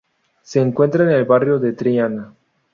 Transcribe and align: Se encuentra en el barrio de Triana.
Se 0.41 0.59
encuentra 0.59 1.03
en 1.03 1.11
el 1.11 1.25
barrio 1.25 1.59
de 1.59 1.73
Triana. 1.73 2.33